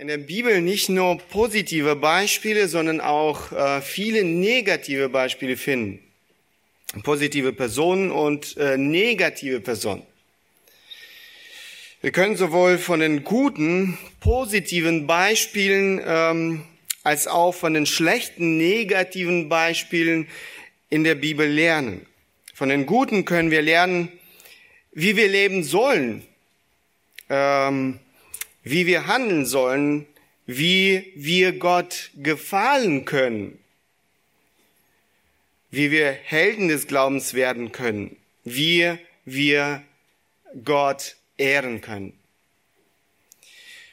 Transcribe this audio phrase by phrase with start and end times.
[0.00, 5.98] in der Bibel nicht nur positive Beispiele, sondern auch äh, viele negative Beispiele finden.
[7.02, 10.04] Positive Personen und äh, negative Personen.
[12.00, 16.64] Wir können sowohl von den guten, positiven Beispielen ähm,
[17.02, 20.28] als auch von den schlechten, negativen Beispielen
[20.90, 22.06] in der Bibel lernen.
[22.54, 24.12] Von den guten können wir lernen,
[24.92, 26.22] wie wir leben sollen,
[27.28, 27.98] ähm,
[28.70, 30.06] wie wir handeln sollen,
[30.46, 33.58] wie wir Gott gefallen können,
[35.70, 39.82] wie wir Helden des Glaubens werden können, wie wir
[40.64, 42.12] Gott ehren können.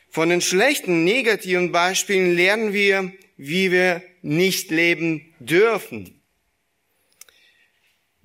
[0.09, 6.19] Von den schlechten, negativen Beispielen lernen wir, wie wir nicht leben dürfen,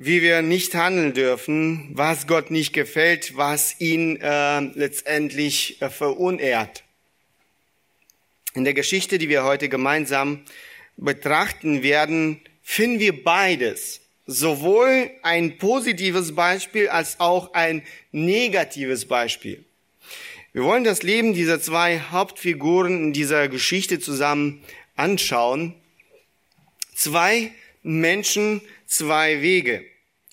[0.03, 6.85] wie wir nicht handeln dürfen, was Gott nicht gefällt, was ihn äh, letztendlich äh, verunehrt.
[8.55, 10.41] In der Geschichte, die wir heute gemeinsam
[10.97, 14.01] betrachten werden, finden wir beides.
[14.27, 19.67] Sowohl ein positives Beispiel als auch ein negatives Beispiel.
[20.55, 24.65] Wir wollen das Leben dieser zwei Hauptfiguren in dieser Geschichte zusammen
[24.96, 25.74] anschauen.
[26.95, 27.52] Zwei
[27.83, 29.85] Menschen, zwei Wege.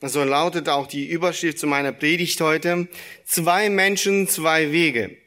[0.02, 2.88] So lautet auch die Überschrift zu meiner Predigt heute.
[3.26, 5.18] Zwei Menschen, zwei Wege.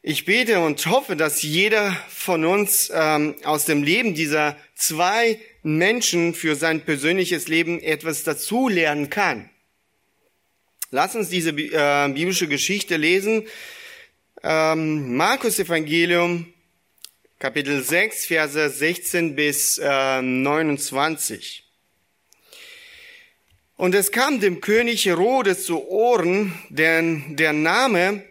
[0.00, 6.34] Ich bete und hoffe, dass jeder von uns ähm, aus dem Leben dieser zwei Menschen
[6.34, 9.50] für sein persönliches Leben etwas dazulernen kann.
[10.90, 13.46] Lass uns diese äh, biblische Geschichte lesen.
[14.42, 16.52] Ähm, Markus Evangelium,
[17.38, 21.71] Kapitel 6, Verse 16 bis äh, 29.
[23.82, 28.22] Und es kam dem König Herodes zu Ohren, denn der Name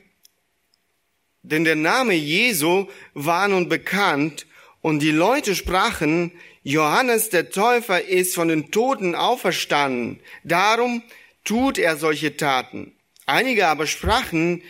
[1.43, 4.47] denn der Name Jesu war nun bekannt
[4.79, 6.31] und die Leute sprachen,
[6.63, 11.03] Johannes der Täufer ist von den Toten auferstanden, darum
[11.43, 12.93] tut er solche Taten.
[13.25, 14.61] Einige aber sprachen,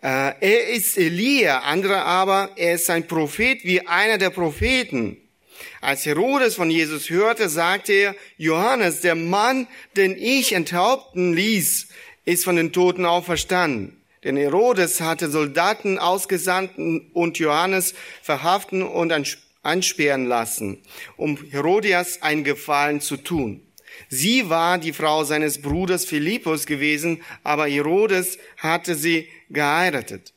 [0.00, 5.18] äh, er ist Elia, andere aber, er ist ein Prophet wie einer der Propheten.
[5.80, 11.88] Als Herodes von Jesus hörte, sagte er, Johannes, der Mann, den ich enthaupten ließ,
[12.24, 14.02] ist von den Toten auferstanden.
[14.24, 16.72] Denn Herodes hatte Soldaten ausgesandt
[17.12, 19.12] und Johannes verhaften und
[19.62, 20.82] einsperren lassen,
[21.16, 23.62] um Herodias ein Gefallen zu tun.
[24.08, 30.32] Sie war die Frau seines Bruders Philippus gewesen, aber Herodes hatte sie geheiratet.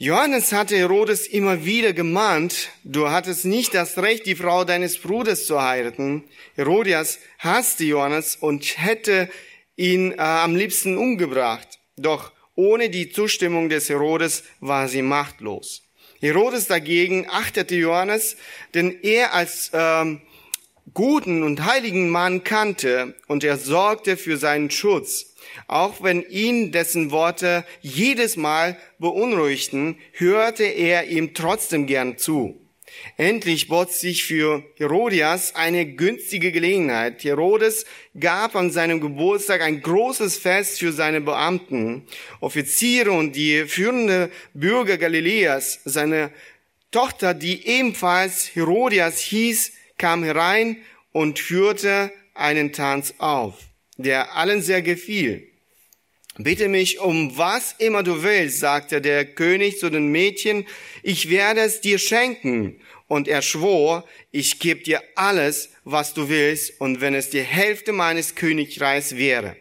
[0.00, 5.44] Johannes hatte Herodes immer wieder gemahnt, du hattest nicht das Recht, die Frau deines Bruders
[5.44, 6.22] zu heiraten.
[6.54, 9.28] Herodias hasste Johannes und hätte
[9.74, 11.80] ihn äh, am liebsten umgebracht.
[11.96, 15.82] Doch ohne die Zustimmung des Herodes war sie machtlos.
[16.20, 18.36] Herodes dagegen achtete Johannes,
[18.74, 20.20] denn er als ähm,
[20.94, 25.34] guten und heiligen Mann kannte und er sorgte für seinen Schutz.
[25.66, 32.60] Auch wenn ihn dessen Worte jedes Mal beunruhigten, hörte er ihm trotzdem gern zu.
[33.16, 37.22] Endlich bot sich für Herodias eine günstige Gelegenheit.
[37.22, 37.84] Herodes
[38.18, 42.06] gab an seinem Geburtstag ein großes Fest für seine Beamten,
[42.40, 45.80] Offiziere und die führende Bürger Galiläas.
[45.84, 46.30] Seine
[46.90, 50.78] Tochter, die ebenfalls Herodias hieß, kam herein
[51.12, 53.54] und führte einen Tanz auf,
[53.96, 55.48] der allen sehr gefiel.
[56.40, 60.66] Bitte mich um was immer du willst, sagte der König zu den Mädchen,
[61.02, 62.80] ich werde es dir schenken.
[63.08, 67.92] Und er schwor, ich gebe dir alles, was du willst, und wenn es die Hälfte
[67.92, 69.56] meines Königreichs wäre.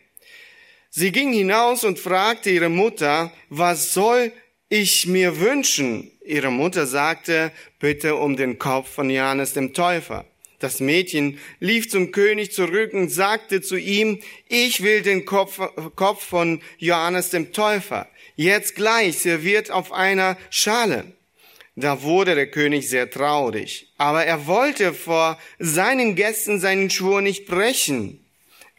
[0.89, 4.31] Sie ging hinaus und fragte ihre Mutter, was soll
[4.69, 6.11] ich mir wünschen?
[6.25, 10.25] Ihre Mutter sagte, bitte um den Kopf von Johannes dem Täufer.
[10.59, 14.19] Das Mädchen lief zum König zurück und sagte zu ihm,
[14.49, 15.59] ich will den Kopf,
[15.95, 18.07] Kopf von Johannes dem Täufer.
[18.35, 21.13] Jetzt gleich serviert auf einer Schale.
[21.75, 27.45] Da wurde der König sehr traurig, aber er wollte vor seinen Gästen seinen Schwur nicht
[27.45, 28.25] brechen.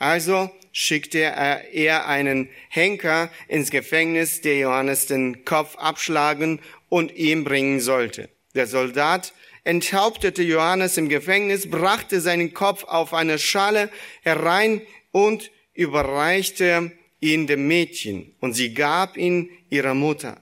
[0.01, 7.81] Also schickte er einen Henker ins Gefängnis, der Johannes den Kopf abschlagen und ihm bringen
[7.81, 8.29] sollte.
[8.55, 9.33] Der Soldat
[9.65, 13.91] enthauptete Johannes im Gefängnis, brachte seinen Kopf auf eine Schale
[14.23, 14.81] herein
[15.13, 20.41] und überreichte ihn dem Mädchen, und sie gab ihn ihrer Mutter.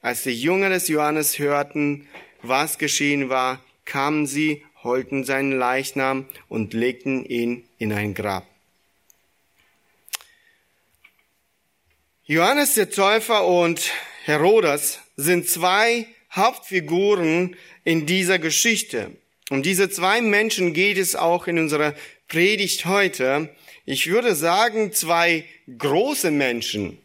[0.00, 2.08] Als die Jünger des Johannes hörten,
[2.42, 8.46] was geschehen war, kamen sie, holten seinen Leichnam und legten ihn in ein Grab.
[12.26, 13.90] Johannes der Täufer und
[14.24, 17.54] Herodes sind zwei Hauptfiguren
[17.84, 19.10] in dieser Geschichte.
[19.50, 21.92] Um diese zwei Menschen geht es auch in unserer
[22.26, 23.54] Predigt heute.
[23.84, 25.44] Ich würde sagen, zwei
[25.76, 26.96] große Menschen.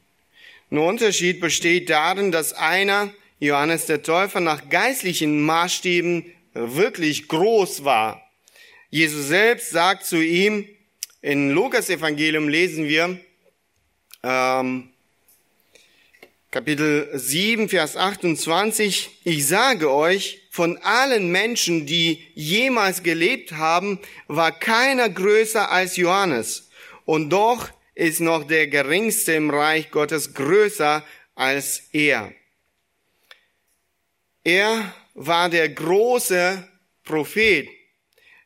[0.70, 8.26] Nur Unterschied besteht darin, dass einer, Johannes der Täufer, nach geistlichen Maßstäben wirklich groß war.
[8.90, 10.66] Jesus selbst sagt zu ihm,
[11.22, 13.20] in Lukas Evangelium lesen wir,
[14.24, 14.89] ähm,
[16.52, 24.52] Kapitel 7, Vers 28, ich sage euch, von allen Menschen, die jemals gelebt haben, war
[24.52, 26.72] keiner größer als Johannes.
[27.06, 31.06] Und doch ist noch der geringste im Reich Gottes größer
[31.36, 32.34] als er.
[34.44, 36.68] Er war der große
[37.04, 37.70] Prophet,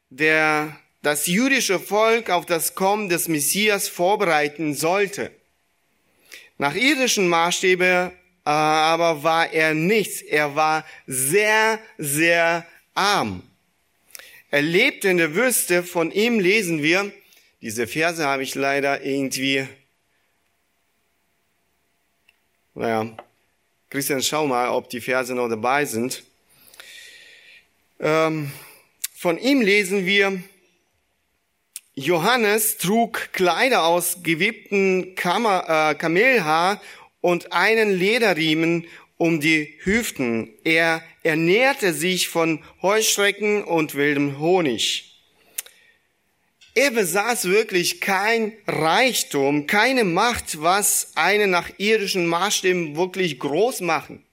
[0.09, 5.31] der das jüdische Volk auf das Kommen des Messias vorbereiten sollte.
[6.63, 8.11] Nach irdischen Maßstäben äh,
[8.45, 10.21] aber war er nichts.
[10.21, 13.43] Er war sehr, sehr arm.
[14.49, 15.83] Er lebte in der Wüste.
[15.83, 17.11] Von ihm lesen wir,
[17.61, 19.67] diese Verse habe ich leider irgendwie,
[22.75, 23.13] naja,
[23.89, 26.23] Christian, schau mal, ob die Verse noch dabei sind.
[27.99, 28.53] Ähm,
[29.13, 30.41] von ihm lesen wir,
[31.95, 36.81] Johannes trug Kleider aus gewebten Kammer, äh, Kamelhaar
[37.21, 38.87] und einen Lederriemen
[39.17, 40.49] um die Hüften.
[40.63, 45.21] Er ernährte sich von Heuschrecken und wildem Honig.
[46.73, 54.25] Er besaß wirklich kein Reichtum, keine Macht, was einen nach irdischen Maßstäben wirklich groß machen.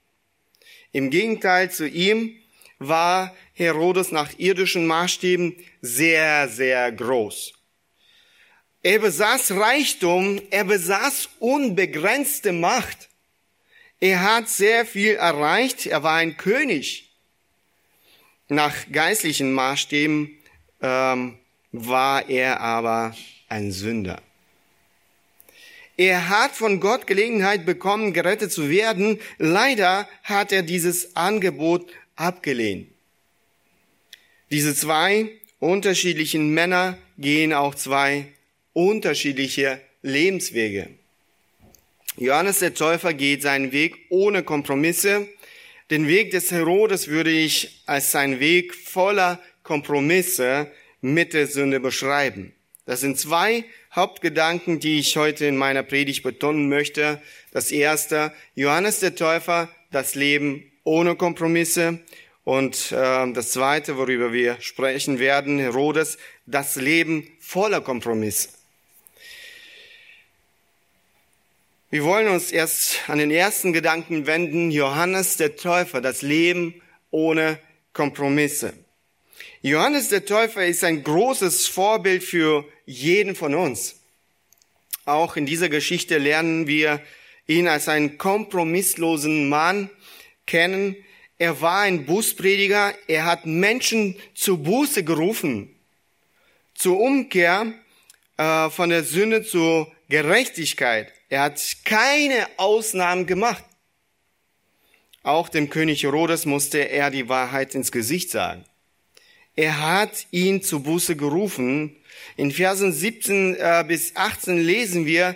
[0.91, 2.35] Im Gegenteil zu ihm
[2.79, 7.53] war Herodes nach irdischen Maßstäben sehr, sehr groß.
[8.83, 13.09] Er besaß Reichtum, er besaß unbegrenzte Macht.
[13.99, 17.11] Er hat sehr viel erreicht, er war ein König.
[18.47, 20.35] Nach geistlichen Maßstäben
[20.81, 21.37] ähm,
[21.71, 23.15] war er aber
[23.47, 24.21] ein Sünder.
[25.97, 29.19] Er hat von Gott Gelegenheit bekommen, gerettet zu werden.
[29.37, 32.90] Leider hat er dieses Angebot abgelehnt.
[34.51, 38.25] Diese zwei unterschiedlichen Männer gehen auch zwei
[38.73, 40.89] unterschiedliche Lebenswege.
[42.17, 45.29] Johannes der Täufer geht seinen Weg ohne Kompromisse.
[45.89, 50.69] Den Weg des Herodes würde ich als seinen Weg voller Kompromisse
[50.99, 52.51] mit der Sünde beschreiben.
[52.85, 53.63] Das sind zwei
[53.95, 57.21] Hauptgedanken, die ich heute in meiner Predigt betonen möchte.
[57.51, 61.99] Das erste, Johannes der Täufer, das Leben ohne Kompromisse.
[62.43, 68.49] Und äh, das zweite, worüber wir sprechen werden, Herodes, das Leben voller Kompromisse.
[71.91, 77.59] Wir wollen uns erst an den ersten Gedanken wenden, Johannes der Täufer, das Leben ohne
[77.91, 78.73] Kompromisse.
[79.61, 83.97] Johannes der Täufer ist ein großes Vorbild für jeden von uns.
[85.05, 87.01] Auch in dieser Geschichte lernen wir
[87.45, 89.89] ihn als einen kompromisslosen Mann
[90.45, 90.95] kennen.
[91.41, 95.75] Er war ein Bußprediger, er hat Menschen zu Buße gerufen,
[96.75, 97.73] zur Umkehr
[98.37, 101.11] äh, von der Sünde zur Gerechtigkeit.
[101.29, 103.63] Er hat keine Ausnahmen gemacht.
[105.23, 108.63] Auch dem König Herodes musste er die Wahrheit ins Gesicht sagen.
[109.55, 111.95] Er hat ihn zu Buße gerufen.
[112.37, 115.35] In Versen 17 äh, bis 18 lesen wir,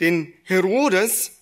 [0.00, 1.35] den Herodes,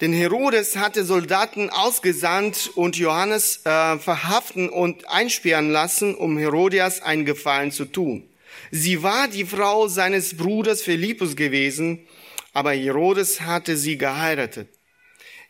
[0.00, 7.24] den Herodes hatte Soldaten ausgesandt und Johannes äh, verhaften und einsperren lassen, um Herodias einen
[7.24, 8.28] Gefallen zu tun.
[8.70, 12.06] Sie war die Frau seines Bruders Philippus gewesen
[12.54, 14.68] aber Herodes hatte sie geheiratet.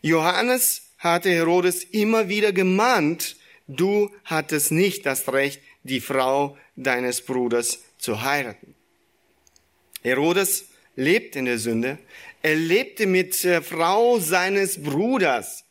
[0.01, 3.37] Johannes hatte Herodes immer wieder gemahnt,
[3.67, 8.75] du hattest nicht das Recht, die Frau deines Bruders zu heiraten.
[10.01, 11.99] Herodes lebt in der Sünde.
[12.45, 15.65] Er lebte mit der Frau seines Bruders.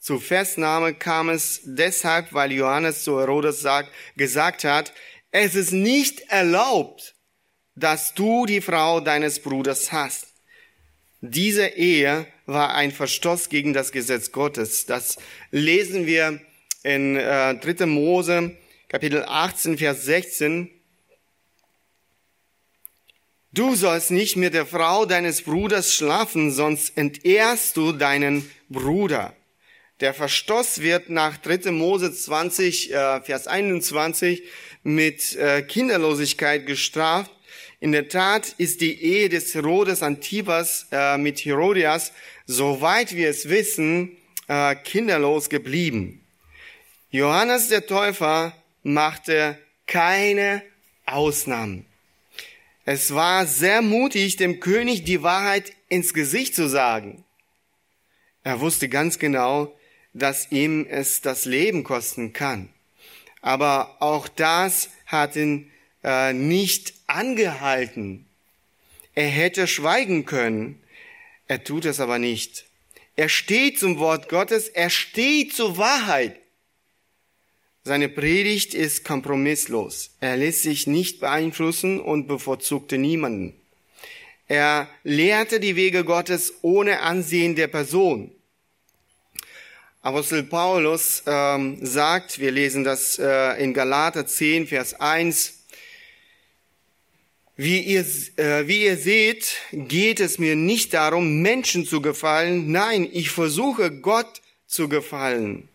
[0.00, 4.92] Zur Festnahme kam es deshalb, weil Johannes zu Herodes sagt, gesagt hat,
[5.30, 7.14] es ist nicht erlaubt,
[7.76, 10.32] dass du die Frau deines Bruders hast.
[11.20, 14.86] Diese Ehe war ein Verstoß gegen das Gesetz Gottes.
[14.86, 15.16] Das
[15.52, 16.40] lesen wir
[16.82, 17.86] in äh, 3.
[17.86, 18.56] Mose,
[18.88, 20.81] Kapitel 18, Vers 16.
[23.54, 29.36] Du sollst nicht mit der Frau deines Bruders schlafen, sonst entehrst du deinen Bruder.
[30.00, 31.70] Der Verstoß wird nach 3.
[31.70, 34.44] Mose 20, äh, Vers 21
[34.84, 37.30] mit äh, Kinderlosigkeit gestraft
[37.78, 42.12] in der Tat ist die Ehe des Herodes Antipas äh, mit Herodias
[42.46, 44.16] soweit wir es wissen,
[44.84, 46.20] kinderlos geblieben.
[47.10, 49.56] Johannes der Täufer machte
[49.86, 50.62] keine
[51.06, 51.86] Ausnahmen.
[52.84, 57.24] Es war sehr mutig, dem König die Wahrheit ins Gesicht zu sagen.
[58.42, 59.72] Er wusste ganz genau,
[60.14, 62.68] dass ihm es das Leben kosten kann.
[63.40, 65.70] Aber auch das hat ihn
[66.02, 68.26] äh, nicht angehalten.
[69.14, 70.82] Er hätte schweigen können.
[71.46, 72.66] Er tut es aber nicht.
[73.14, 76.41] Er steht zum Wort Gottes, er steht zur Wahrheit.
[77.84, 80.10] Seine Predigt ist kompromisslos.
[80.20, 83.54] Er lässt sich nicht beeinflussen und bevorzugte niemanden.
[84.46, 88.30] Er lehrte die Wege Gottes ohne Ansehen der Person.
[90.00, 95.62] Apostel Paulus ähm, sagt, wir lesen das äh, in Galater 10, Vers 1,
[97.56, 98.04] wie ihr,
[98.36, 102.72] äh, wie ihr seht, geht es mir nicht darum, Menschen zu gefallen.
[102.72, 105.68] Nein, ich versuche Gott zu gefallen.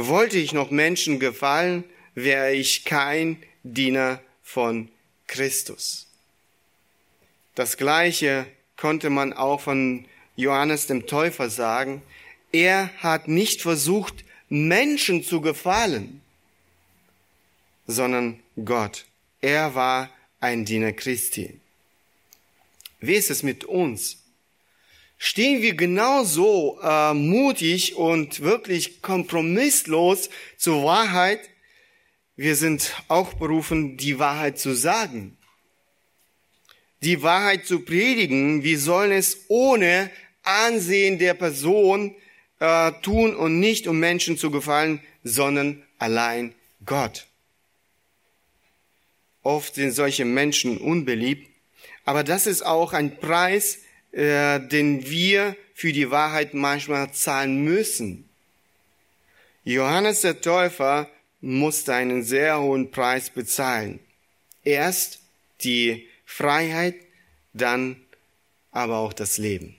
[0.00, 1.82] Wollte ich noch Menschen gefallen,
[2.14, 4.90] wäre ich kein Diener von
[5.26, 6.06] Christus.
[7.56, 12.00] Das Gleiche konnte man auch von Johannes dem Täufer sagen.
[12.52, 16.20] Er hat nicht versucht, Menschen zu gefallen,
[17.88, 19.04] sondern Gott.
[19.40, 21.58] Er war ein Diener Christi.
[23.00, 24.18] Wie ist es mit uns?
[25.20, 31.40] Stehen wir genauso äh, mutig und wirklich kompromisslos zur Wahrheit?
[32.36, 35.36] Wir sind auch berufen, die Wahrheit zu sagen.
[37.02, 38.62] Die Wahrheit zu predigen.
[38.62, 40.08] Wir sollen es ohne
[40.44, 42.14] Ansehen der Person
[42.60, 46.54] äh, tun und nicht um Menschen zu gefallen, sondern allein
[46.86, 47.26] Gott.
[49.42, 51.50] Oft sind solche Menschen unbeliebt,
[52.04, 53.80] aber das ist auch ein Preis,
[54.18, 58.28] äh, den wir für die Wahrheit manchmal zahlen müssen.
[59.62, 61.08] Johannes der Täufer
[61.40, 64.00] musste einen sehr hohen Preis bezahlen.
[64.64, 65.20] Erst
[65.60, 66.96] die Freiheit,
[67.52, 67.94] dann
[68.72, 69.76] aber auch das Leben.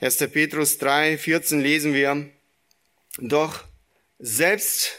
[0.00, 0.16] 1.
[0.32, 2.28] Petrus 3, 14 lesen wir,
[3.18, 3.62] doch
[4.18, 4.96] selbst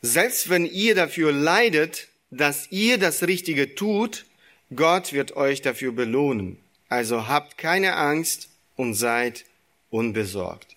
[0.00, 4.26] selbst wenn ihr dafür leidet, dass ihr das Richtige tut,
[4.74, 6.58] Gott wird euch dafür belohnen.
[6.88, 9.44] Also habt keine Angst und seid
[9.90, 10.76] unbesorgt.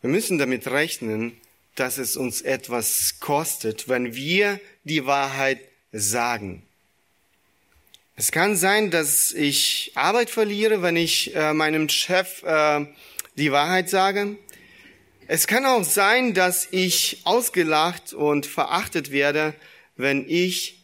[0.00, 1.36] Wir müssen damit rechnen,
[1.74, 5.60] dass es uns etwas kostet, wenn wir die Wahrheit
[5.92, 6.62] sagen.
[8.16, 12.84] Es kann sein, dass ich Arbeit verliere, wenn ich äh, meinem Chef äh,
[13.36, 14.36] die Wahrheit sage.
[15.28, 19.54] Es kann auch sein, dass ich ausgelacht und verachtet werde,
[19.96, 20.81] wenn ich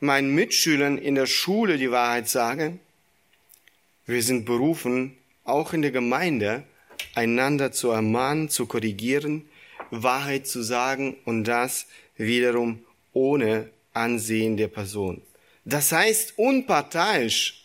[0.00, 2.78] meinen Mitschülern in der Schule die Wahrheit sage.
[4.06, 6.64] Wir sind berufen, auch in der Gemeinde,
[7.14, 9.48] einander zu ermahnen, zu korrigieren,
[9.90, 11.86] Wahrheit zu sagen und das
[12.16, 15.22] wiederum ohne Ansehen der Person.
[15.64, 17.64] Das heißt unparteiisch,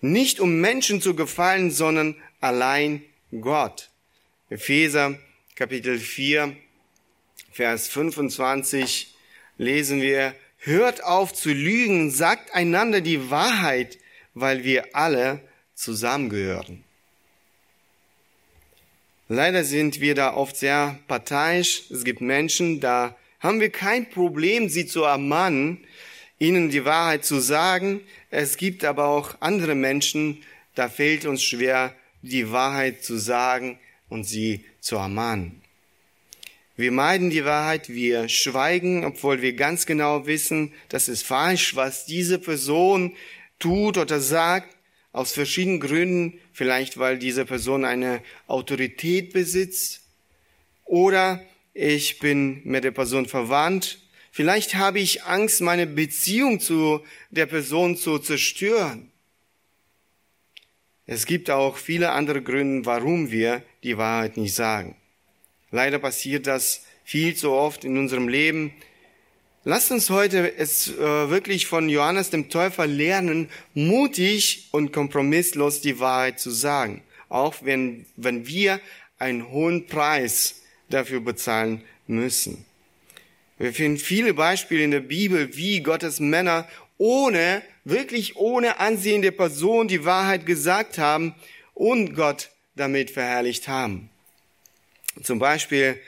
[0.00, 3.02] nicht um Menschen zu gefallen, sondern allein
[3.40, 3.90] Gott.
[4.50, 5.18] Epheser
[5.56, 6.56] Kapitel 4,
[7.50, 9.14] Vers 25
[9.56, 13.98] lesen wir, hört auf zu lügen, sagt einander die Wahrheit,
[14.34, 15.40] weil wir alle
[15.74, 16.84] zusammengehören.
[19.28, 21.90] Leider sind wir da oft sehr parteiisch.
[21.90, 25.84] Es gibt Menschen, da haben wir kein Problem, sie zu ermahnen,
[26.38, 28.00] ihnen die Wahrheit zu sagen.
[28.30, 30.42] Es gibt aber auch andere Menschen,
[30.74, 35.62] da fällt uns schwer, die Wahrheit zu sagen und sie zu ermahnen.
[36.78, 42.06] Wir meiden die Wahrheit, wir schweigen, obwohl wir ganz genau wissen, das ist falsch, was
[42.06, 43.16] diese Person
[43.58, 44.76] tut oder sagt,
[45.10, 50.02] aus verschiedenen Gründen, vielleicht weil diese Person eine Autorität besitzt
[50.84, 51.42] oder
[51.74, 53.98] ich bin mit der Person verwandt,
[54.30, 59.10] vielleicht habe ich Angst, meine Beziehung zu der Person zu zerstören.
[61.06, 64.94] Es gibt auch viele andere Gründe, warum wir die Wahrheit nicht sagen.
[65.70, 68.72] Leider passiert das viel zu oft in unserem Leben.
[69.64, 76.00] Lasst uns heute es äh, wirklich von Johannes dem Täufer lernen, mutig und kompromisslos die
[76.00, 78.80] Wahrheit zu sagen, auch wenn, wenn wir
[79.18, 82.64] einen hohen Preis dafür bezahlen müssen.
[83.58, 89.32] Wir finden viele Beispiele in der Bibel, wie Gottes Männer ohne, wirklich ohne Ansehen der
[89.32, 91.34] Person die Wahrheit gesagt haben
[91.74, 94.10] und Gott damit verherrlicht haben.
[95.22, 96.00] Zum Beispiel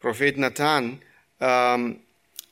[0.00, 1.00] Prophet Nathan.
[1.40, 2.00] Ähm,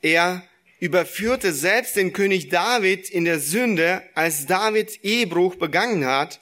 [0.02, 0.42] er
[0.80, 6.40] überführte selbst den König David in der Sünde, als David Ehebruch begangen hat.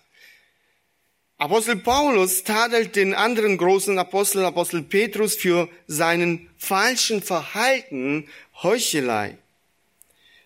[1.38, 8.28] Apostel Paulus tadelt den anderen großen Apostel, Apostel Petrus, für seinen falschen Verhalten,
[8.62, 9.38] Heuchelei.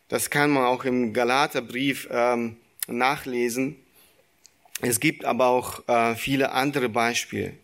[0.09, 2.57] Das kann man auch im Galaterbrief ähm,
[2.87, 3.77] nachlesen.
[4.81, 7.55] Es gibt aber auch äh, viele andere Beispiele.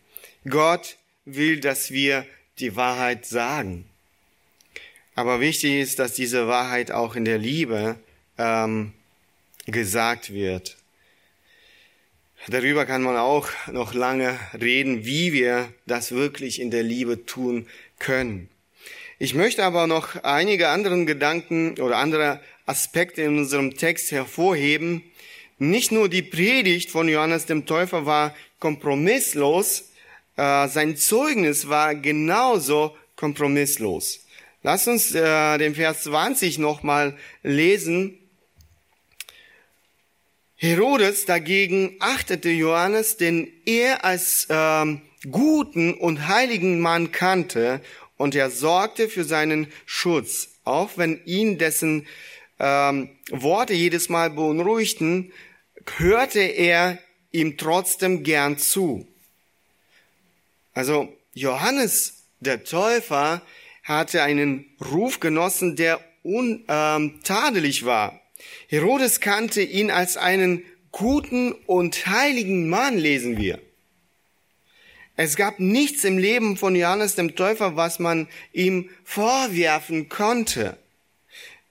[0.49, 2.26] Gott will, dass wir
[2.59, 3.87] die Wahrheit sagen.
[5.14, 7.97] Aber wichtig ist, dass diese Wahrheit auch in der Liebe
[8.38, 8.93] ähm,
[9.67, 10.76] gesagt wird.
[12.49, 17.69] Darüber kann man auch noch lange reden, wie wir das wirklich in der Liebe tun
[17.99, 18.49] können.
[19.21, 25.05] Ich möchte aber noch einige anderen Gedanken oder andere Aspekte in unserem Text hervorheben.
[25.59, 29.91] Nicht nur die Predigt von Johannes dem Täufer war kompromisslos,
[30.36, 34.26] äh, sein Zeugnis war genauso kompromisslos.
[34.62, 38.18] Lass uns äh, den Vers 20 nochmal lesen.
[40.56, 47.80] Herodes dagegen achtete Johannes, den er als ähm, guten und heiligen Mann kannte,
[48.16, 52.06] und er sorgte für seinen Schutz, auch wenn ihn dessen
[52.60, 55.32] ähm, Worte jedes Mal beunruhigten,
[55.96, 56.98] hörte er
[57.32, 59.08] ihm trotzdem gern zu.
[60.75, 63.43] Also Johannes der Täufer
[63.83, 68.21] hatte einen Ruf genossen, der untadelig war.
[68.69, 73.61] Herodes kannte ihn als einen guten und heiligen Mann, lesen wir.
[75.17, 80.76] Es gab nichts im Leben von Johannes dem Täufer, was man ihm vorwerfen konnte.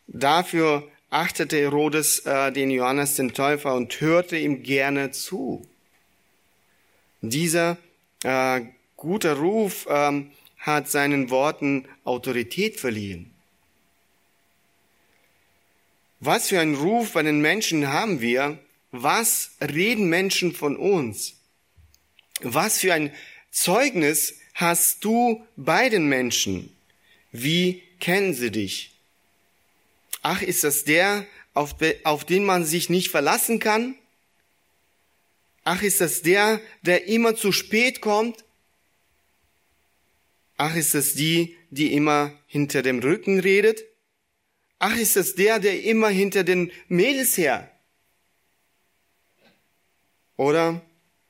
[0.08, 5.68] Dafür achtete Herodes äh, den Johannes den Täufer und hörte ihm gerne zu.
[7.22, 7.78] Dieser
[8.24, 8.62] äh,
[9.02, 13.34] guter Ruf ähm, hat seinen Worten Autorität verliehen.
[16.20, 18.60] Was für einen Ruf bei den Menschen haben wir?
[18.92, 21.34] Was reden Menschen von uns?
[22.42, 23.12] Was für ein
[23.50, 26.72] Zeugnis hast du bei den Menschen?
[27.32, 28.92] Wie kennen sie dich?
[30.22, 33.96] Ach, ist das der, auf, auf den man sich nicht verlassen kann?
[35.64, 38.44] Ach, ist das der, der immer zu spät kommt?
[40.64, 43.84] Ach, ist es die, die immer hinter dem Rücken redet?
[44.78, 47.72] Ach, ist es der, der immer hinter den Mädels her?
[50.38, 50.84] Oder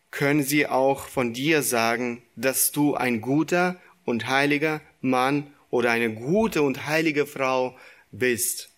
[0.10, 6.14] können sie auch von dir sagen, dass du ein guter und heiliger Mann oder eine
[6.14, 7.78] gute und heilige Frau
[8.12, 8.70] bist?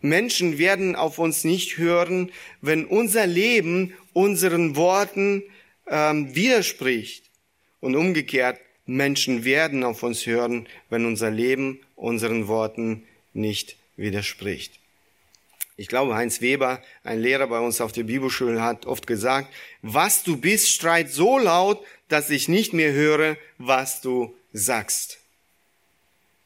[0.00, 5.44] Menschen werden auf uns nicht hören, wenn unser Leben unseren Worten
[5.86, 7.30] ähm, widerspricht.
[7.78, 14.78] Und umgekehrt, Menschen werden auf uns hören, wenn unser Leben unseren Worten nicht widerspricht.
[15.76, 20.22] Ich glaube, Heinz Weber, ein Lehrer bei uns auf der Bibelschule, hat oft gesagt, was
[20.22, 25.18] du bist, streit so laut, dass ich nicht mehr höre, was du sagst.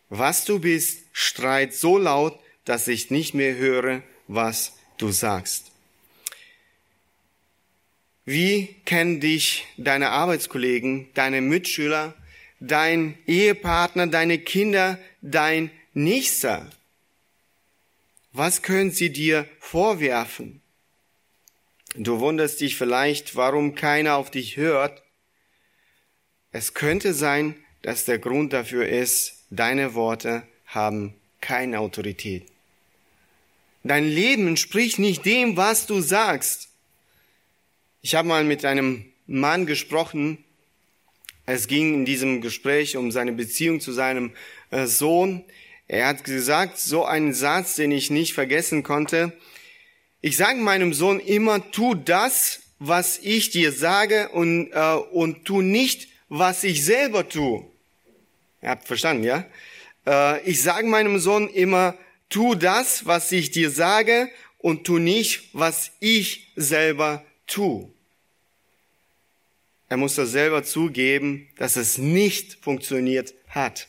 [0.09, 5.73] Was du bist, streit so laut, dass ich nicht mehr höre, was du sagst.
[8.25, 12.15] Wie kennen dich deine Arbeitskollegen, deine Mitschüler,
[12.61, 16.71] dein Ehepartner, deine Kinder, dein Nächster?
[18.33, 20.61] Was können sie dir vorwerfen?
[21.95, 25.03] Du wunderst dich vielleicht, warum keiner auf dich hört.
[26.53, 32.47] Es könnte sein, dass der Grund dafür ist, deine Worte haben keine Autorität.
[33.85, 36.69] Dein Leben entspricht nicht dem, was du sagst.
[38.03, 40.45] Ich habe mal mit einem Mann gesprochen,
[41.47, 44.33] es ging in diesem Gespräch um seine Beziehung zu seinem
[44.71, 45.45] äh, Sohn.
[45.89, 49.33] Er hat gesagt, so einen Satz, den ich nicht vergessen konnte.
[50.21, 55.63] Ich sage meinem Sohn immer, tu das, was ich dir sage und, äh, und tu
[55.63, 57.65] nicht, was ich selber tu.
[58.61, 59.47] Ihr habt verstanden, ja?
[60.05, 61.95] Äh, ich sage meinem Sohn immer,
[62.29, 64.29] tu das, was ich dir sage
[64.59, 67.93] und tu nicht, was ich selber tu.
[69.89, 73.89] Er muss das selber zugeben, dass es nicht funktioniert hat.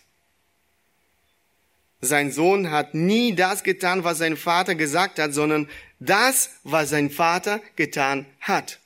[2.00, 5.68] Sein Sohn hat nie das getan, was sein Vater gesagt hat, sondern
[6.00, 8.80] das, was sein Vater getan hat.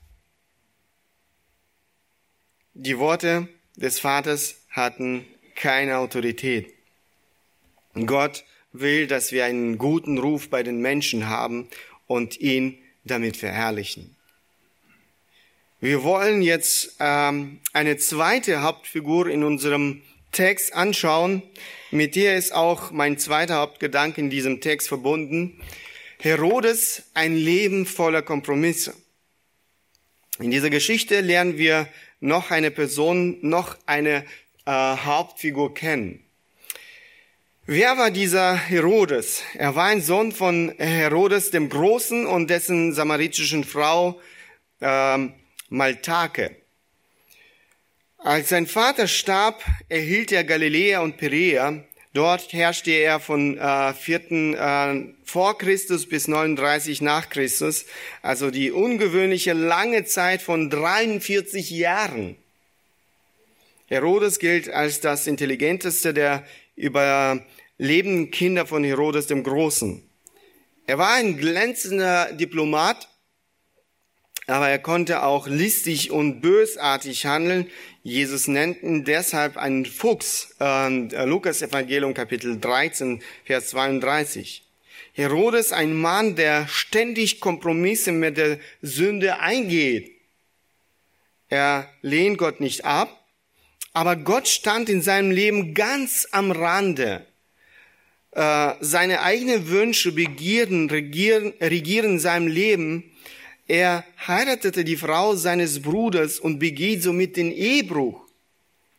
[2.73, 6.73] Die Worte des Vaters hatten keine Autorität.
[8.05, 11.67] Gott will, dass wir einen guten Ruf bei den Menschen haben
[12.07, 14.15] und ihn damit verherrlichen.
[15.83, 21.41] Wir wollen jetzt ähm, eine zweite Hauptfigur in unserem Text anschauen,
[21.89, 25.59] mit der ist auch mein zweiter Hauptgedanke in diesem Text verbunden.
[26.19, 28.93] Herodes, ein Leben voller Kompromisse.
[30.37, 31.87] In dieser Geschichte lernen wir
[32.19, 34.23] noch eine Person, noch eine
[34.67, 36.23] äh, Hauptfigur kennen.
[37.65, 39.41] Wer war dieser Herodes?
[39.55, 44.21] Er war ein Sohn von Herodes dem Großen und dessen samaritischen Frau
[44.79, 45.33] ähm,
[45.71, 46.57] Maltake.
[48.17, 51.83] Als sein Vater starb, erhielt er Galiläa und Perea.
[52.13, 54.31] Dort herrschte er von äh, 4.
[54.31, 57.85] Äh, vor Christus bis 39 nach Christus,
[58.21, 62.35] also die ungewöhnliche lange Zeit von 43 Jahren.
[63.87, 70.03] Herodes gilt als das intelligenteste der überlebenden Kinder von Herodes dem Großen.
[70.85, 73.07] Er war ein glänzender Diplomat,
[74.47, 77.67] aber er konnte auch listig und bösartig handeln.
[78.03, 80.55] Jesus nennt ihn deshalb einen Fuchs.
[80.59, 84.63] Äh, Lukas Evangelium Kapitel 13, Vers 32.
[85.13, 90.11] Herodes ein Mann, der ständig Kompromisse mit der Sünde eingeht.
[91.49, 93.25] Er lehnt Gott nicht ab,
[93.93, 97.25] aber Gott stand in seinem Leben ganz am Rande.
[98.31, 103.10] Äh, seine eigenen Wünsche, Begierden regieren, regieren in seinem Leben
[103.71, 108.21] er heiratete die Frau seines Bruders und begeht somit den Ehebruch.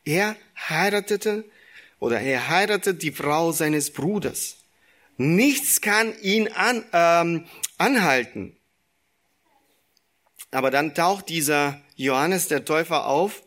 [0.03, 1.45] Er heiratete
[1.99, 4.57] oder er heiratet die Frau seines Bruders.
[5.19, 8.57] Nichts kann ihn an, ähm, anhalten.
[10.51, 13.43] Aber dann taucht dieser Johannes der Täufer auf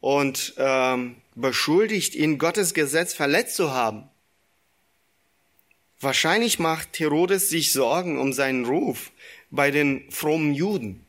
[0.00, 4.08] und ähm, beschuldigt ihn, Gottes Gesetz verletzt zu haben.
[6.00, 9.12] Wahrscheinlich macht Herodes sich Sorgen um seinen Ruf
[9.56, 11.04] bei den frommen Juden.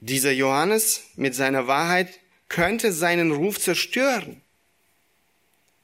[0.00, 4.40] Dieser Johannes mit seiner Wahrheit könnte seinen Ruf zerstören.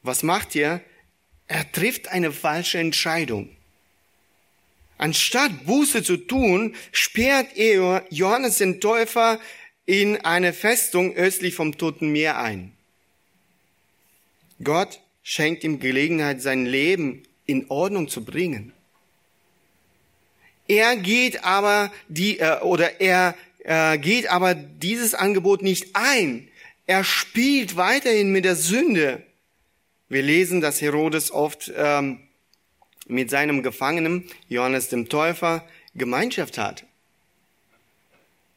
[0.03, 0.81] Was macht er?
[1.47, 3.49] Er trifft eine falsche Entscheidung.
[4.99, 9.41] Anstatt Buße zu tun, sperrt er Johannes den Täufer
[9.87, 12.73] in eine Festung östlich vom Toten Meer ein.
[14.63, 18.75] Gott schenkt ihm Gelegenheit, sein Leben in Ordnung zu bringen.
[20.71, 26.47] Er geht aber die äh, oder er äh, geht aber dieses Angebot nicht ein.
[26.87, 29.21] Er spielt weiterhin mit der Sünde.
[30.09, 32.21] Wir lesen, dass Herodes oft ähm,
[33.09, 36.85] mit seinem Gefangenen Johannes dem Täufer Gemeinschaft hat.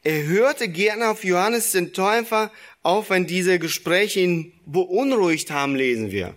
[0.04, 2.52] Er hörte gerne auf Johannes den Täufer,
[2.84, 6.36] auch wenn diese Gespräche ihn beunruhigt haben, lesen wir.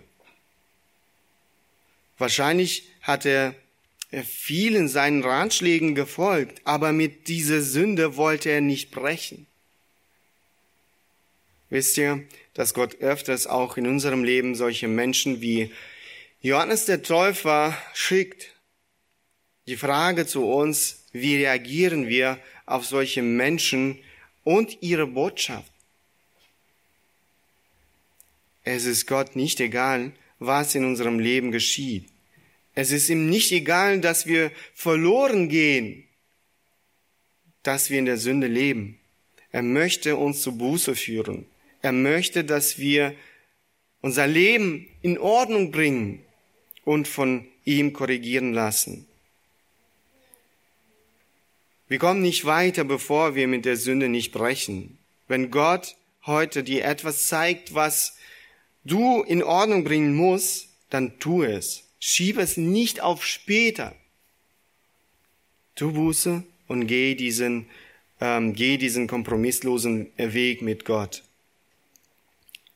[2.16, 3.54] Wahrscheinlich hat er
[4.10, 9.46] vielen seinen Ratschlägen gefolgt, aber mit dieser Sünde wollte er nicht brechen.
[11.70, 15.70] Wisst ihr, dass Gott öfters auch in unserem Leben solche Menschen wie
[16.40, 18.54] Johannes der Täufer schickt?
[19.66, 23.98] Die Frage zu uns, wie reagieren wir auf solche Menschen
[24.44, 25.70] und ihre Botschaft?
[28.64, 32.08] Es ist Gott nicht egal, was in unserem Leben geschieht.
[32.78, 36.04] Es ist ihm nicht egal, dass wir verloren gehen,
[37.64, 39.00] dass wir in der Sünde leben.
[39.50, 41.46] Er möchte uns zu Buße führen.
[41.82, 43.16] Er möchte, dass wir
[44.00, 46.24] unser Leben in Ordnung bringen
[46.84, 49.08] und von ihm korrigieren lassen.
[51.88, 54.98] Wir kommen nicht weiter, bevor wir mit der Sünde nicht brechen.
[55.26, 58.16] Wenn Gott heute dir etwas zeigt, was
[58.84, 61.87] du in Ordnung bringen musst, dann tu es.
[62.00, 63.94] Schiebe es nicht auf später.
[65.74, 67.68] Tu Buße und geh diesen,
[68.20, 71.22] ähm, geh diesen kompromisslosen Weg mit Gott.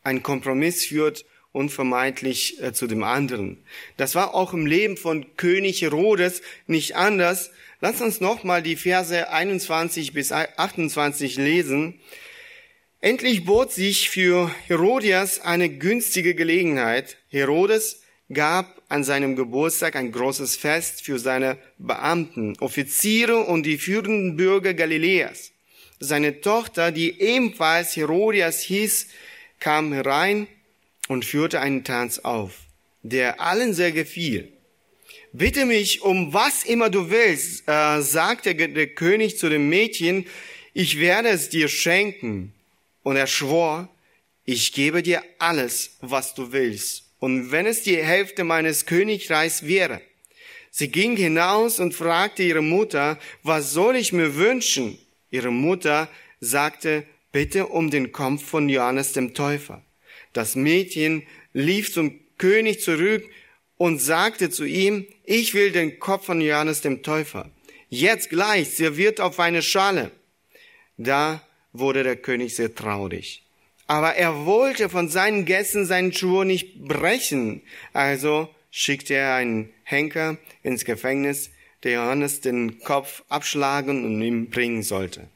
[0.02, 3.62] Ein Kompromiss führt unvermeidlich äh, zu dem anderen.
[3.96, 7.50] Das war auch im Leben von König Herodes nicht anders.
[7.80, 12.00] Lass uns nochmal die Verse 21 bis 28 lesen.
[13.00, 17.18] Endlich bot sich für Herodias eine günstige Gelegenheit.
[17.28, 24.36] Herodes gab an seinem Geburtstag ein großes Fest für seine Beamten, Offiziere und die führenden
[24.36, 25.52] Bürger Galiläas.
[25.98, 29.06] Seine Tochter, die ebenfalls Herodias hieß,
[29.60, 30.46] kam herein
[31.08, 32.52] und führte einen Tanz auf,
[33.02, 34.52] der allen sehr gefiel.
[35.32, 40.26] Bitte mich um was immer du willst, äh, sagte der König zu dem Mädchen,
[40.74, 42.52] ich werde es dir schenken.
[43.02, 43.88] Und er schwor,
[44.44, 50.00] ich gebe dir alles, was du willst und wenn es die Hälfte meines Königreichs wäre.
[50.72, 54.98] Sie ging hinaus und fragte ihre Mutter, was soll ich mir wünschen?
[55.30, 56.08] Ihre Mutter
[56.40, 59.84] sagte, bitte um den Kopf von Johannes dem Täufer.
[60.32, 63.24] Das Mädchen lief zum König zurück
[63.76, 67.52] und sagte zu ihm, ich will den Kopf von Johannes dem Täufer.
[67.88, 70.10] Jetzt gleich, serviert auf eine Schale.
[70.96, 73.41] Da wurde der König sehr traurig.
[73.92, 77.60] Aber er wollte von seinen Gästen seinen Schwur nicht brechen.
[77.92, 81.50] Also schickte er einen Henker ins Gefängnis,
[81.82, 85.28] der Johannes den Kopf abschlagen und ihm bringen sollte.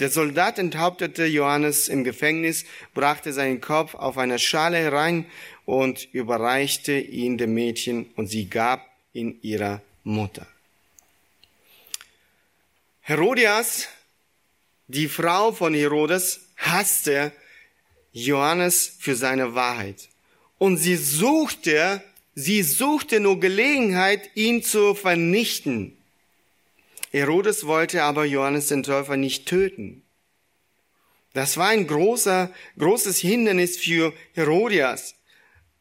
[0.00, 5.26] Der Soldat enthauptete Johannes im Gefängnis, brachte seinen Kopf auf eine Schale herein
[5.66, 10.46] und überreichte ihn dem Mädchen und sie gab ihn ihrer Mutter.
[13.02, 13.86] Herodias,
[14.86, 17.32] die Frau von Herodes, hasste
[18.12, 20.08] Johannes für seine Wahrheit.
[20.58, 22.02] Und sie suchte,
[22.34, 25.96] sie suchte nur Gelegenheit, ihn zu vernichten.
[27.10, 30.02] Herodes wollte aber Johannes den Täufer nicht töten.
[31.32, 35.14] Das war ein großer, großes Hindernis für Herodias.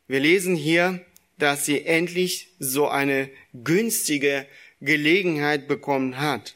[0.07, 1.03] Wir lesen hier,
[1.37, 4.47] dass sie endlich so eine günstige
[4.81, 6.55] Gelegenheit bekommen hat.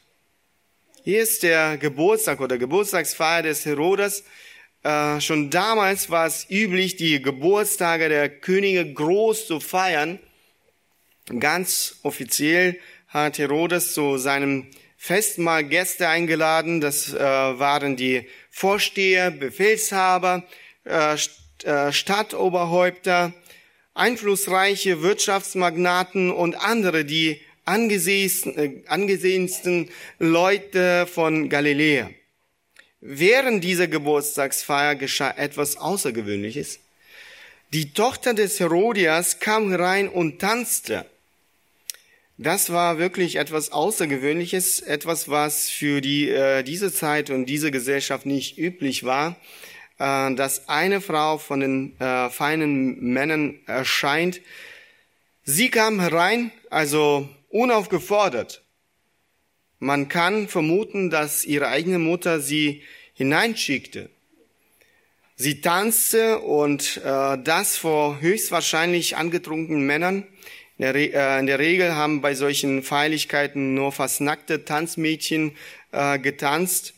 [1.04, 4.24] Hier ist der Geburtstag oder Geburtstagsfeier des Herodes.
[4.84, 10.20] Äh, schon damals war es üblich, die Geburtstage der Könige groß zu feiern.
[11.40, 14.68] Ganz offiziell hat Herodes zu seinem
[14.98, 16.82] Festmahl Gäste eingeladen.
[16.82, 20.44] Das äh, waren die Vorsteher, Befehlshaber,
[20.84, 21.16] äh,
[21.64, 23.34] äh, Stadtoberhäupter,
[23.94, 32.10] einflussreiche Wirtschaftsmagnaten und andere, die angesehensten, äh, angesehensten Leute von Galiläa.
[33.02, 36.80] Während dieser Geburtstagsfeier geschah etwas Außergewöhnliches.
[37.74, 41.06] Die Tochter des Herodias kam herein und tanzte.
[42.38, 48.28] Das war wirklich etwas Außergewöhnliches, etwas, was für die, äh, diese Zeit und diese Gesellschaft
[48.28, 49.36] nicht üblich war,
[49.98, 54.42] äh, dass eine Frau von den äh, feinen Männern erscheint.
[55.44, 58.62] Sie kam herein, also unaufgefordert.
[59.84, 62.84] Man kann vermuten, dass ihre eigene Mutter sie
[63.16, 64.12] hineinschickte.
[65.36, 70.28] Sie tanzte und äh, das vor höchstwahrscheinlich angetrunkenen Männern.
[70.78, 75.54] Äh, in der Regel haben bei solchen Feierlichkeiten nur fast nackte Tanzmädchen
[75.92, 76.94] äh, getanzt.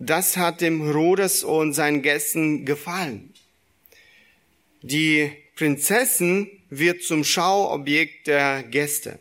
[0.00, 3.32] Das hat dem Herodes und seinen Gästen gefallen.
[4.80, 9.20] Die Prinzessin wird zum Schauobjekt der Gäste.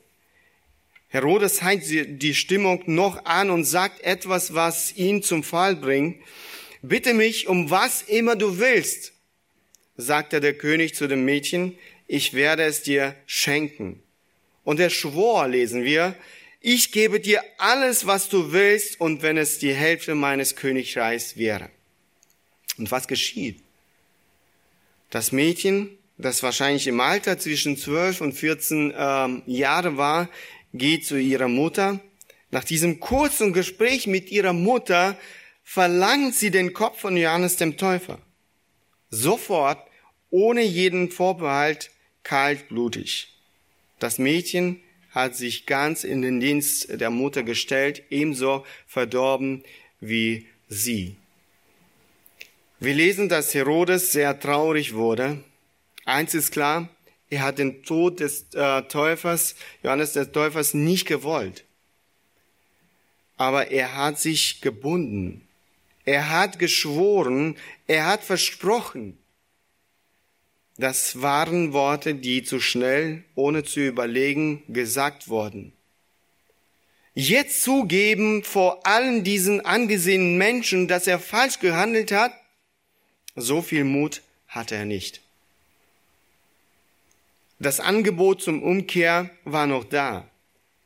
[1.12, 6.21] Herodes heizt die Stimmung noch an und sagt etwas, was ihn zum Fall bringt.
[6.82, 9.12] Bitte mich um was immer du willst,
[9.97, 11.78] sagte der König zu dem Mädchen
[12.12, 14.04] ich werde es dir schenken.
[14.65, 16.13] Und er schwor, lesen wir,
[16.60, 21.69] ich gebe dir alles, was du willst, und wenn es die Hälfte meines Königreichs wäre.
[22.78, 23.62] Und was geschieht?
[25.10, 30.30] Das Mädchen, das wahrscheinlich im Alter zwischen 12 und 14 ähm, Jahre war,
[30.73, 31.99] geht zu ihrer Mutter.
[32.49, 35.17] Nach diesem kurzen Gespräch mit ihrer Mutter
[35.63, 38.19] verlangt sie den Kopf von Johannes dem Täufer.
[39.10, 39.79] Sofort,
[40.29, 41.91] ohne jeden Vorbehalt,
[42.23, 43.34] kaltblutig.
[43.99, 44.81] Das Mädchen
[45.12, 49.63] hat sich ganz in den Dienst der Mutter gestellt, ebenso verdorben
[49.99, 51.15] wie sie.
[52.79, 55.43] Wir lesen, dass Herodes sehr traurig wurde.
[56.05, 56.89] Eins ist klar,
[57.32, 61.63] er hat den Tod des äh, Täufers, Johannes des Täufers, nicht gewollt.
[63.38, 65.48] Aber er hat sich gebunden.
[66.04, 67.56] Er hat geschworen,
[67.88, 69.17] er hat versprochen,
[70.78, 75.74] das waren Worte, die zu schnell, ohne zu überlegen, gesagt wurden.
[77.13, 82.34] Jetzt zugeben vor allen diesen angesehenen Menschen, dass er falsch gehandelt hat,
[83.36, 85.22] so viel Mut hatte er nicht.
[87.62, 90.28] Das Angebot zum Umkehr war noch da,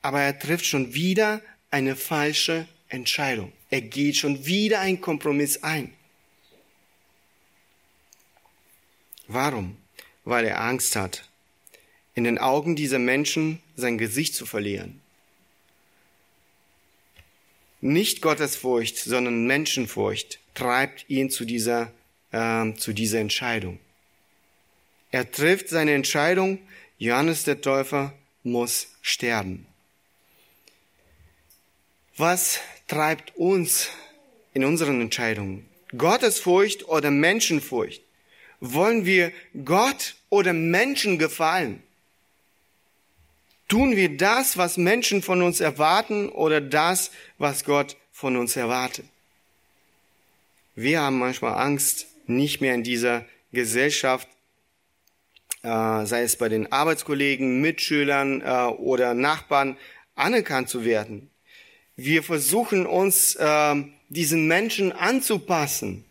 [0.02, 3.52] aber er trifft schon wieder eine falsche Entscheidung.
[3.70, 5.94] Er geht schon wieder einen Kompromiss ein.
[9.28, 9.78] Warum?
[10.26, 11.30] weil er Angst hat,
[12.16, 15.00] in den Augen dieser Menschen sein Gesicht zu verlieren.
[17.80, 21.92] Nicht Gottesfurcht, sondern Menschenfurcht treibt ihn zu dieser,
[22.32, 23.80] äh, zu dieser Entscheidung.
[25.16, 26.60] Er trifft seine Entscheidung,
[26.98, 28.12] Johannes der Täufer
[28.44, 29.66] muss sterben.
[32.18, 33.88] Was treibt uns
[34.54, 35.66] in unseren Entscheidungen?
[35.98, 38.02] Gottesfurcht oder Menschenfurcht?
[38.60, 39.32] Wollen wir
[39.64, 41.82] Gott oder Menschen gefallen?
[43.70, 49.06] Tun wir das, was Menschen von uns erwarten oder das, was Gott von uns erwartet?
[50.76, 53.24] Wir haben manchmal Angst, nicht mehr in dieser
[53.54, 54.28] Gesellschaft,
[55.66, 59.78] äh, sei es bei den Arbeitskollegen, Mitschülern äh, oder Nachbarn,
[60.16, 61.30] anerkannt zu werden.
[61.96, 63.76] Wir versuchen uns äh,
[64.10, 66.06] diesen Menschen anzupassen,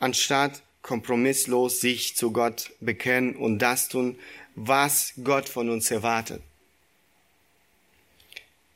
[0.00, 4.18] anstatt kompromisslos sich zu Gott bekennen und das tun,
[4.54, 6.42] was Gott von uns erwartet.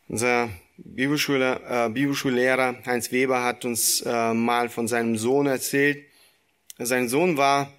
[0.08, 6.04] Unser Bibelschule, äh, Bibelschullehrer Heinz Weber hat uns äh, mal von seinem Sohn erzählt.
[6.78, 7.72] Sein Sohn war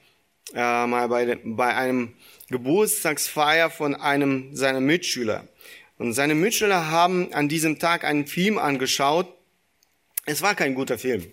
[0.54, 2.14] äh, mal bei, bei einem
[2.50, 5.48] Geburtstagsfeier von einem seiner Mitschüler.
[5.98, 9.28] Und seine Mitschüler haben an diesem Tag einen Film angeschaut.
[10.26, 11.32] Es war kein guter Film.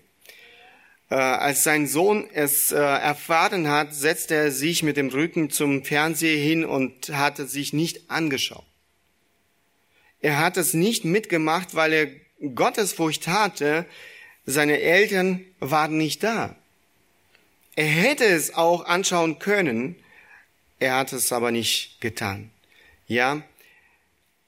[1.10, 5.84] Äh, als sein Sohn es äh, erfahren hat, setzte er sich mit dem Rücken zum
[5.84, 8.66] Fernseher hin und hatte sich nicht angeschaut.
[10.20, 12.08] Er hat es nicht mitgemacht, weil er
[12.54, 13.86] Gottesfurcht hatte.
[14.44, 16.57] Seine Eltern waren nicht da.
[17.78, 19.94] Er hätte es auch anschauen können,
[20.80, 22.50] er hat es aber nicht getan.
[23.06, 23.44] Ja,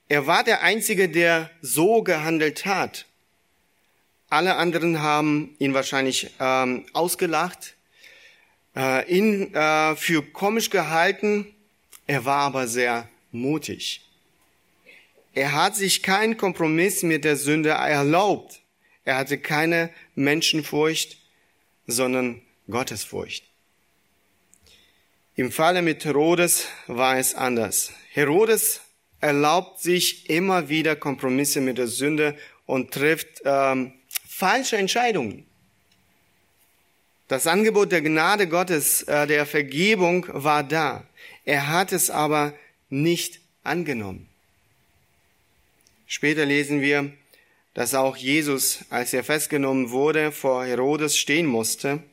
[0.09, 3.05] er war der Einzige, der so gehandelt hat.
[4.29, 7.75] Alle anderen haben ihn wahrscheinlich ähm, ausgelacht,
[8.75, 11.47] äh, ihn äh, für komisch gehalten.
[12.07, 14.01] Er war aber sehr mutig.
[15.33, 18.59] Er hat sich keinen Kompromiss mit der Sünde erlaubt.
[19.05, 21.17] Er hatte keine Menschenfurcht,
[21.87, 23.45] sondern Gottesfurcht.
[25.35, 27.91] Im Falle mit Herodes war es anders.
[28.11, 28.81] Herodes
[29.21, 33.93] erlaubt sich immer wieder Kompromisse mit der Sünde und trifft ähm,
[34.27, 35.45] falsche Entscheidungen.
[37.27, 41.05] Das Angebot der Gnade Gottes, äh, der Vergebung war da.
[41.45, 42.53] Er hat es aber
[42.89, 44.27] nicht angenommen.
[46.07, 47.13] Später lesen wir,
[47.73, 52.03] dass auch Jesus, als er festgenommen wurde, vor Herodes stehen musste.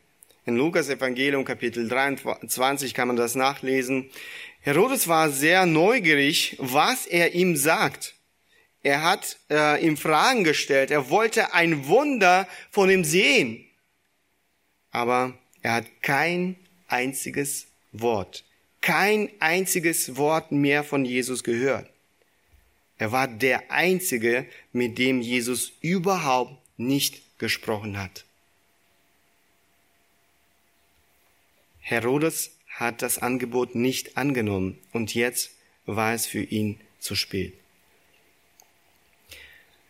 [0.49, 4.09] In Lukas Evangelium Kapitel 23 kann man das nachlesen.
[4.61, 8.15] Herodes war sehr neugierig, was er ihm sagt.
[8.83, 10.91] Er hat äh, ihm Fragen gestellt.
[10.91, 13.63] Er wollte ein Wunder von ihm sehen.
[14.91, 16.57] Aber er hat kein
[16.87, 18.43] einziges Wort,
[18.81, 21.91] kein einziges Wort mehr von Jesus gehört.
[22.97, 28.25] Er war der Einzige, mit dem Jesus überhaupt nicht gesprochen hat.
[31.91, 35.53] Herodes hat das Angebot nicht angenommen und jetzt
[35.87, 37.55] war es für ihn zu spät.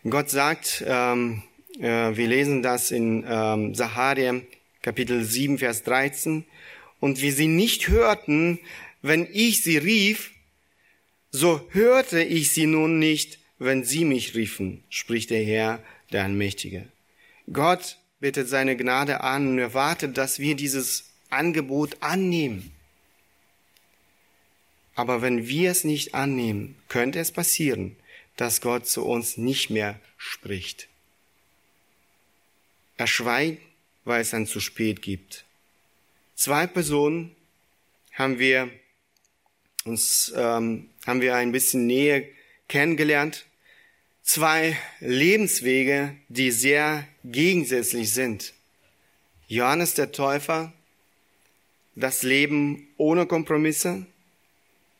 [0.09, 1.43] Gott sagt, ähm,
[1.77, 4.39] äh, wir lesen das in ähm, Saharia
[4.81, 6.45] Kapitel 7, Vers 13,
[7.01, 8.59] und wie sie nicht hörten,
[9.01, 10.31] wenn ich sie rief,
[11.31, 15.83] so hörte ich sie nun nicht, wenn sie mich riefen, spricht der Herr,
[16.13, 16.87] der Allmächtige.
[17.51, 22.71] Gott bittet seine Gnade an und erwartet, dass wir dieses Angebot annehmen.
[24.95, 27.95] Aber wenn wir es nicht annehmen, könnte es passieren,
[28.35, 30.89] dass Gott zu uns nicht mehr spricht.
[32.97, 33.61] Er schweigt,
[34.03, 35.45] weil es dann zu spät gibt.
[36.35, 37.35] Zwei Personen
[38.13, 38.69] haben wir
[39.85, 42.23] uns ähm, haben wir ein bisschen näher
[42.67, 43.45] kennengelernt.
[44.23, 48.53] Zwei Lebenswege, die sehr gegensätzlich sind.
[49.47, 50.71] Johannes der Täufer,
[51.99, 54.05] das Leben ohne Kompromisse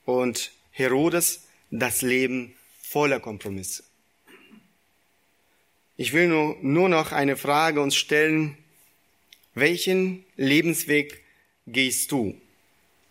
[0.05, 3.83] und Herodes, das Leben voller Kompromisse.
[5.95, 8.57] Ich will nur, nur noch eine Frage uns stellen.
[9.53, 11.21] Welchen Lebensweg
[11.67, 12.39] gehst du?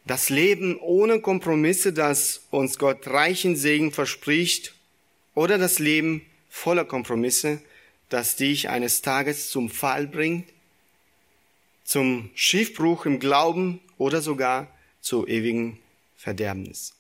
[0.04, 4.74] Das Leben ohne Kompromisse, das uns Gott reichen Segen verspricht,
[5.34, 7.60] oder das Leben voller Kompromisse,
[8.08, 10.48] das dich eines Tages zum Fall bringt,
[11.88, 14.68] zum Schiffbruch im Glauben oder sogar
[15.00, 15.78] zu ewigen
[16.16, 16.97] Verderbnis.